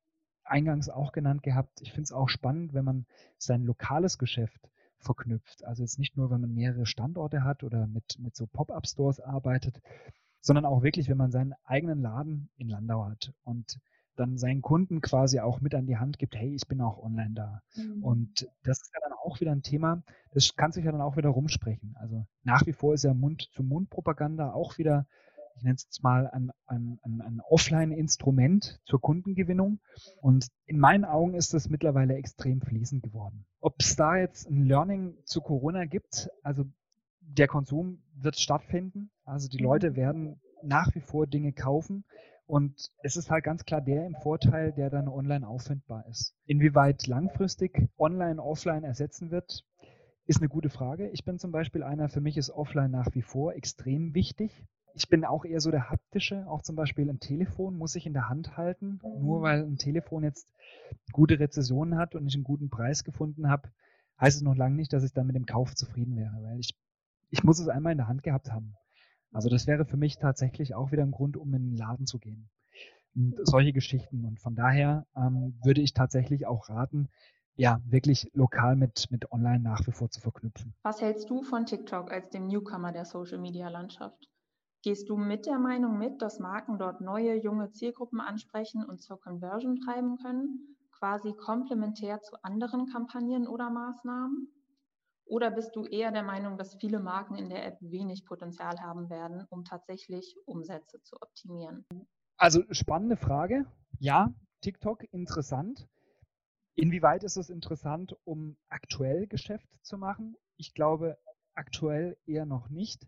[0.45, 1.82] eingangs auch genannt gehabt.
[1.82, 3.06] Ich finde es auch spannend, wenn man
[3.38, 5.63] sein lokales Geschäft verknüpft.
[5.65, 9.81] Also jetzt nicht nur, wenn man mehrere Standorte hat oder mit, mit so Pop-up-Stores arbeitet,
[10.41, 13.79] sondern auch wirklich, wenn man seinen eigenen Laden in Landau hat und
[14.15, 17.34] dann seinen Kunden quasi auch mit an die Hand gibt, hey, ich bin auch online
[17.34, 17.62] da.
[17.75, 18.03] Mhm.
[18.03, 21.17] Und das ist ja dann auch wieder ein Thema, das kann sich ja dann auch
[21.17, 21.95] wieder rumsprechen.
[21.99, 25.05] Also nach wie vor ist ja Mund-zu-Mund-Propaganda auch wieder
[25.58, 29.79] ich nenne es jetzt mal ein, ein, ein, ein Offline-Instrument zur Kundengewinnung.
[30.21, 33.45] Und in meinen Augen ist das mittlerweile extrem fließend geworden.
[33.65, 36.65] Ob es da jetzt ein Learning zu Corona gibt, also
[37.19, 39.10] der Konsum wird stattfinden.
[39.23, 39.95] Also die Leute mhm.
[39.95, 42.06] werden nach wie vor Dinge kaufen.
[42.45, 46.36] Und es ist halt ganz klar der im Vorteil, der dann online auffindbar ist.
[46.45, 49.65] Inwieweit langfristig online, offline ersetzen wird,
[50.28, 51.10] ist eine gute Frage.
[51.10, 54.63] Ich bin zum Beispiel einer, für mich ist offline nach wie vor extrem wichtig
[54.95, 58.13] ich bin auch eher so der haptische, auch zum Beispiel ein Telefon muss ich in
[58.13, 58.99] der Hand halten.
[59.03, 60.53] Nur weil ein Telefon jetzt
[61.12, 63.69] gute Rezessionen hat und ich einen guten Preis gefunden habe,
[64.19, 66.75] heißt es noch lange nicht, dass ich dann mit dem Kauf zufrieden wäre, weil ich,
[67.29, 68.75] ich muss es einmal in der Hand gehabt haben.
[69.34, 72.17] Also das wäre für mich tatsächlich auch wieder ein Grund, um in den Laden zu
[72.17, 72.49] gehen.
[73.15, 74.23] Und solche Geschichten.
[74.23, 77.10] Und von daher ähm, würde ich tatsächlich auch raten,
[77.58, 80.73] ja, wirklich lokal mit, mit online nach wie vor zu verknüpfen.
[80.84, 84.29] Was hältst du von TikTok als dem Newcomer der Social Media Landschaft?
[84.86, 89.19] Gehst du mit der Meinung mit, dass Marken dort neue, junge Zielgruppen ansprechen und zur
[89.19, 94.48] Conversion treiben können, quasi komplementär zu anderen Kampagnen oder Maßnahmen?
[95.26, 99.10] Oder bist du eher der Meinung, dass viele Marken in der App wenig Potenzial haben
[99.10, 101.84] werden, um tatsächlich Umsätze zu optimieren?
[102.38, 103.65] Also spannende Frage.
[103.98, 105.88] Ja, TikTok interessant.
[106.76, 110.38] Inwieweit ist es interessant, um aktuell Geschäft zu machen?
[110.58, 111.17] Ich glaube
[111.56, 113.08] aktuell eher noch nicht.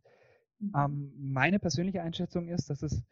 [0.59, 0.73] Mhm.
[0.75, 3.03] Ähm, meine persönliche Einschätzung ist, dass es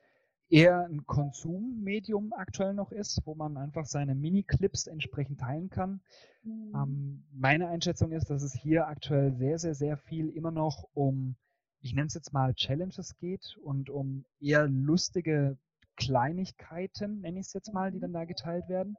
[0.49, 6.01] eher ein Konsummedium aktuell noch ist, wo man einfach seine Mini-Clips entsprechend teilen kann.
[6.43, 6.73] Mhm.
[6.75, 11.35] Ähm, meine Einschätzung ist, dass es hier aktuell sehr, sehr, sehr viel immer noch um,
[11.81, 15.57] ich nenne es jetzt mal Challenges geht und um eher lustige
[15.97, 18.97] Kleinigkeiten, nenne ich es jetzt mal, die dann da geteilt werden.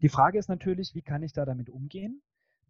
[0.00, 2.22] Die Frage ist natürlich, wie kann ich da damit umgehen?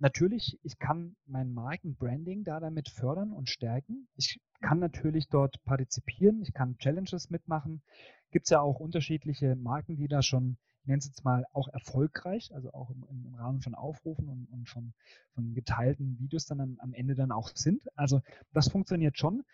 [0.02, 4.08] Natürlich, ich kann mein Markenbranding da damit fördern und stärken.
[4.16, 7.82] Ich kann natürlich dort partizipieren, ich kann Challenges mitmachen.
[8.30, 11.68] Gibt es ja auch unterschiedliche Marken, die da schon, ich nenne es jetzt mal, auch
[11.68, 14.94] erfolgreich, also auch im, im Rahmen von Aufrufen und, und von,
[15.34, 17.82] von, geteilten Videos dann am, am Ende dann auch sind.
[17.94, 18.22] Also
[18.54, 19.44] das funktioniert schon.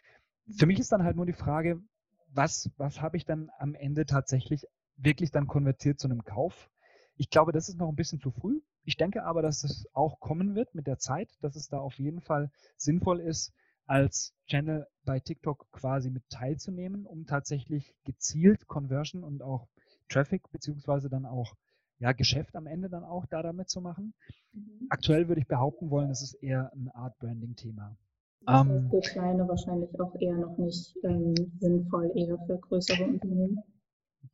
[0.56, 1.82] Für mich ist dann halt nur die Frage,
[2.28, 4.64] was, was habe ich dann am Ende tatsächlich
[4.96, 6.70] wirklich dann konvertiert zu einem Kauf?
[7.16, 8.60] Ich glaube, das ist noch ein bisschen zu früh.
[8.86, 11.98] Ich denke aber, dass es auch kommen wird mit der Zeit, dass es da auf
[11.98, 13.52] jeden Fall sinnvoll ist,
[13.84, 19.66] als Channel bei TikTok quasi mit teilzunehmen, um tatsächlich gezielt Conversion und auch
[20.08, 21.54] Traffic beziehungsweise dann auch
[21.98, 24.14] ja, Geschäft am Ende dann auch da damit zu machen.
[24.52, 24.86] Mhm.
[24.88, 27.96] Aktuell würde ich behaupten wollen, es ist eher ein Art Branding-Thema.
[28.42, 33.62] Das heißt für kleine wahrscheinlich auch eher noch nicht ähm, sinnvoll, eher für größere Unternehmen.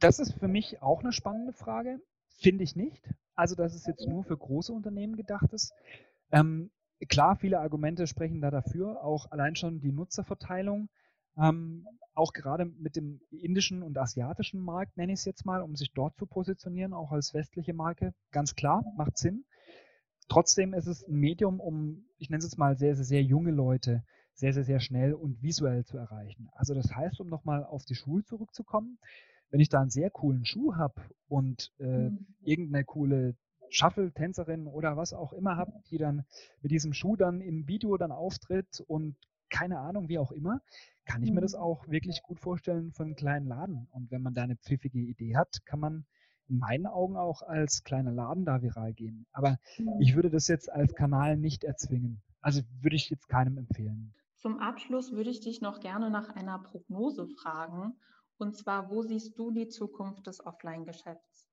[0.01, 2.01] Das ist für mich auch eine spannende Frage.
[2.43, 3.09] Finde ich nicht.
[3.35, 5.73] Also, dass es jetzt nur für große Unternehmen gedacht ist.
[6.31, 6.71] Ähm,
[7.09, 9.03] klar, viele Argumente sprechen da dafür.
[9.03, 10.89] Auch allein schon die Nutzerverteilung.
[11.39, 15.77] Ähm, auch gerade mit dem indischen und asiatischen Markt, nenne ich es jetzt mal, um
[15.77, 18.13] sich dort zu positionieren, auch als westliche Marke.
[18.33, 19.45] Ganz klar, macht Sinn.
[20.29, 23.51] Trotzdem ist es ein Medium, um, ich nenne es jetzt mal, sehr, sehr, sehr junge
[23.51, 24.03] Leute
[24.35, 26.49] sehr, sehr, sehr schnell und visuell zu erreichen.
[26.55, 28.99] Also das heißt, um nochmal auf die Schule zurückzukommen,
[29.53, 32.27] wenn ich da einen sehr coolen Schuh habe und äh, mhm.
[32.41, 33.37] irgendeine coole
[33.69, 36.25] Shuffle-Tänzerin oder was auch immer habe, die dann
[36.63, 39.17] mit diesem Schuh dann im Video dann auftritt und
[39.51, 40.61] keine Ahnung, wie auch immer,
[41.05, 41.37] kann ich mhm.
[41.37, 41.61] mir das mhm.
[41.61, 43.87] auch wirklich gut vorstellen für einen kleinen Laden.
[43.93, 46.07] Und wenn man da eine pfiffige Idee hat, kann man
[46.49, 49.27] in meinen Augen auch als kleiner Laden da viral gehen.
[49.33, 50.01] Aber mhm.
[50.01, 52.23] ich würde das jetzt als Kanal nicht erzwingen.
[52.41, 54.15] Also würde ich jetzt keinem empfehlen.
[54.37, 57.95] Zum Abschluss würde ich dich noch gerne nach einer Prognose fragen.
[58.43, 61.49] Und zwar, wo siehst du die Zukunft des Offline-Geschäfts?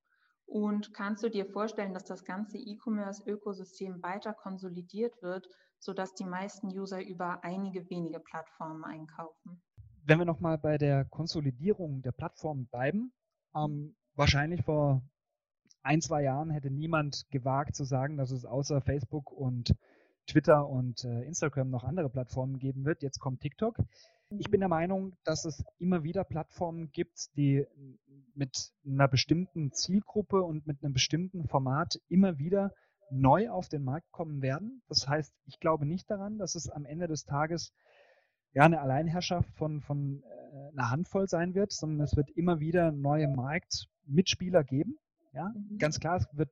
[0.48, 5.48] Und kannst du dir vorstellen, dass das ganze E-Commerce-Ökosystem weiter konsolidiert wird,
[5.78, 9.62] sodass die meisten User über einige wenige Plattformen einkaufen?
[10.04, 13.14] Wenn wir nochmal bei der Konsolidierung der Plattformen bleiben,
[13.56, 15.04] ähm, wahrscheinlich vor
[15.84, 19.76] ein, zwei Jahren hätte niemand gewagt zu sagen, dass es außer Facebook und
[20.30, 23.02] Twitter und äh, Instagram noch andere Plattformen geben wird.
[23.02, 23.78] Jetzt kommt TikTok.
[24.38, 27.66] Ich bin der Meinung, dass es immer wieder Plattformen gibt, die
[28.36, 32.72] mit einer bestimmten Zielgruppe und mit einem bestimmten Format immer wieder
[33.10, 34.84] neu auf den Markt kommen werden.
[34.88, 37.74] Das heißt, ich glaube nicht daran, dass es am Ende des Tages
[38.54, 42.92] ja eine Alleinherrschaft von, von äh, einer Handvoll sein wird, sondern es wird immer wieder
[42.92, 45.00] neue Marktmitspieler geben.
[45.34, 45.80] Ja, mhm.
[45.80, 46.52] ganz klar, es wird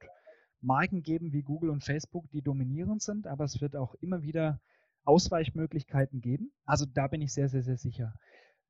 [0.62, 4.60] Marken geben wie Google und Facebook, die dominierend sind, aber es wird auch immer wieder
[5.06, 6.52] Ausweichmöglichkeiten geben.
[6.66, 8.14] Also da bin ich sehr, sehr, sehr sicher.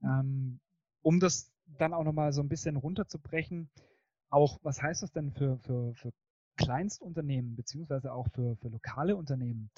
[0.04, 0.60] Ähm,
[1.02, 3.70] um das dann auch nochmal so ein bisschen runterzubrechen,
[4.30, 6.14] auch was heißt das denn für, für, für
[6.58, 9.72] Kleinstunternehmen beziehungsweise auch für, für lokale Unternehmen?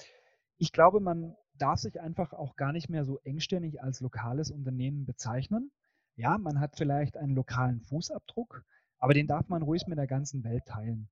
[0.58, 5.06] Ich glaube, man darf sich einfach auch gar nicht mehr so engstirnig als lokales Unternehmen
[5.06, 5.70] bezeichnen.
[6.16, 8.64] Ja, man hat vielleicht einen lokalen Fußabdruck,
[8.98, 11.08] aber den darf man ruhig mit der ganzen Welt teilen.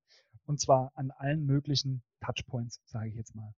[0.48, 3.52] Und zwar an allen möglichen Touchpoints, sage ich jetzt mal.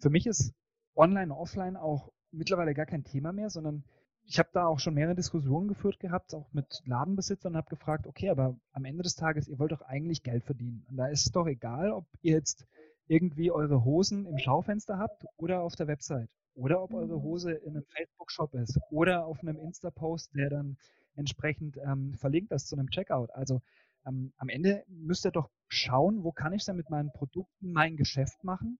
[0.00, 0.52] Für mich ist
[0.96, 3.84] online, offline auch mittlerweile gar kein Thema mehr, sondern
[4.24, 8.08] ich habe da auch schon mehrere Diskussionen geführt gehabt, auch mit Ladenbesitzern und habe gefragt,
[8.08, 10.84] okay, aber am Ende des Tages, ihr wollt doch eigentlich Geld verdienen.
[10.88, 12.66] Und da ist es doch egal, ob ihr jetzt
[13.06, 16.28] irgendwie eure Hosen im Schaufenster habt oder auf der Website.
[16.54, 17.22] Oder ob eure mhm.
[17.22, 20.76] Hose in einem Facebook-Shop ist oder auf einem Insta-Post, der dann
[21.14, 23.30] entsprechend ähm, verlinkt ist zu einem Checkout.
[23.30, 23.62] Also
[24.06, 27.96] ähm, am Ende müsst ihr doch schauen, wo kann ich denn mit meinen Produkten mein
[27.96, 28.78] Geschäft machen,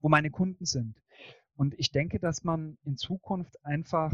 [0.00, 1.00] wo meine Kunden sind.
[1.54, 4.12] Und ich denke, dass man in Zukunft einfach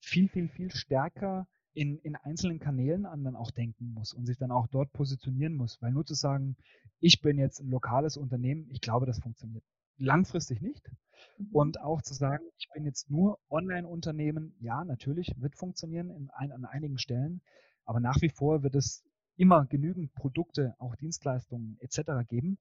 [0.00, 4.38] viel, viel, viel stärker in, in einzelnen Kanälen an dann auch denken muss und sich
[4.38, 5.80] dann auch dort positionieren muss.
[5.82, 6.56] Weil nur zu sagen,
[7.00, 9.64] ich bin jetzt ein lokales Unternehmen, ich glaube, das funktioniert
[9.98, 10.90] langfristig nicht.
[11.38, 11.48] Mhm.
[11.52, 16.52] Und auch zu sagen, ich bin jetzt nur Online-Unternehmen, ja, natürlich wird funktionieren in ein,
[16.52, 17.42] an einigen Stellen,
[17.84, 19.04] aber nach wie vor wird es
[19.36, 22.26] immer genügend Produkte, auch Dienstleistungen etc.
[22.28, 22.58] geben,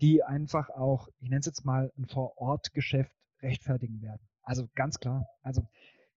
[0.00, 4.20] die einfach auch, ich nenne es jetzt mal ein Vor-Ort-Geschäft rechtfertigen werden.
[4.42, 5.26] Also ganz klar.
[5.42, 5.66] Also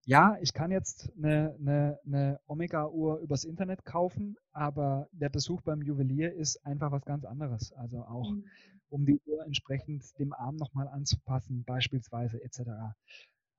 [0.04, 5.82] ja, ich kann jetzt eine, eine, eine Omega-Uhr übers Internet kaufen, aber der Besuch beim
[5.82, 7.72] Juwelier ist einfach was ganz anderes.
[7.72, 8.44] Also auch, mhm.
[8.88, 12.62] um die Uhr entsprechend dem Arm nochmal anzupassen, beispielsweise etc.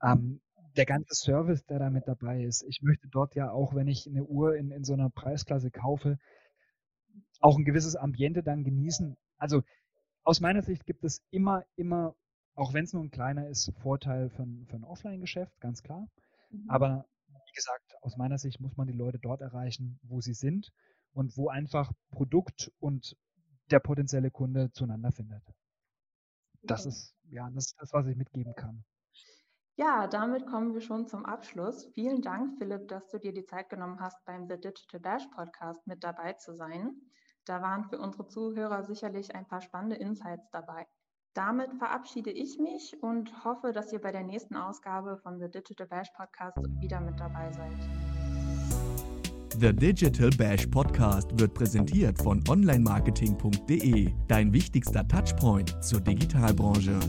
[0.01, 0.41] Ähm,
[0.75, 2.63] der ganze Service, der da mit dabei ist.
[2.63, 6.17] Ich möchte dort ja auch, wenn ich eine Uhr in, in so einer Preisklasse kaufe,
[7.39, 9.17] auch ein gewisses Ambiente dann genießen.
[9.37, 9.63] Also
[10.23, 12.15] aus meiner Sicht gibt es immer, immer,
[12.55, 16.07] auch wenn es nur ein kleiner ist, Vorteil für ein, für ein Offline-Geschäft, ganz klar.
[16.49, 16.69] Mhm.
[16.69, 20.71] Aber wie gesagt, aus meiner Sicht muss man die Leute dort erreichen, wo sie sind
[21.11, 23.17] und wo einfach Produkt und
[23.69, 25.43] der potenzielle Kunde zueinander findet.
[26.63, 28.85] Das ist ja das, ist das was ich mitgeben kann.
[29.75, 31.89] Ja, damit kommen wir schon zum Abschluss.
[31.95, 35.87] Vielen Dank, Philipp, dass du dir die Zeit genommen hast, beim The Digital Bash Podcast
[35.87, 36.91] mit dabei zu sein.
[37.45, 40.85] Da waren für unsere Zuhörer sicherlich ein paar spannende Insights dabei.
[41.33, 45.87] Damit verabschiede ich mich und hoffe, dass ihr bei der nächsten Ausgabe von The Digital
[45.87, 47.73] Bash Podcast wieder mit dabei seid.
[49.59, 56.99] The Digital Bash Podcast wird präsentiert von onlinemarketing.de, dein wichtigster Touchpoint zur Digitalbranche.